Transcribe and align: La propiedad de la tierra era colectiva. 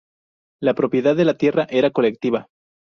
La 0.63 0.73
propiedad 0.73 1.15
de 1.15 1.25
la 1.25 1.35
tierra 1.37 1.67
era 1.69 1.91
colectiva. 1.91 2.47